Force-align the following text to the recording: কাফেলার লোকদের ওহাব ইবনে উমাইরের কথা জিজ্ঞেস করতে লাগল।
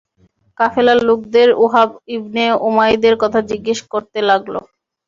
কাফেলার 0.57 0.99
লোকদের 1.09 1.49
ওহাব 1.63 1.89
ইবনে 2.15 2.45
উমাইরের 2.67 3.15
কথা 3.23 3.39
জিজ্ঞেস 3.51 3.79
করতে 3.93 4.19
লাগল। 4.29 4.55